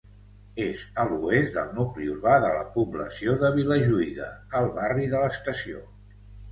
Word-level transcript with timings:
És 0.63 0.79
a 1.03 1.05
l'oest 1.11 1.51
del 1.59 1.69
nucli 1.81 2.09
urbà 2.15 2.39
de 2.47 2.51
la 2.57 2.65
població 2.79 3.37
de 3.45 3.55
Vilajuïga, 3.61 4.35
al 4.63 4.75
barri 4.81 5.11
de 5.15 5.27
l'Estació. 5.27 5.89